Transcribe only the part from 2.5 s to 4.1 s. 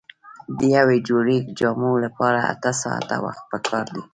اته ساعته وخت پکار دی.